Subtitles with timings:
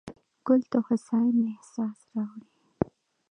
[0.45, 2.47] ګل د هوساینې احساس راوړي.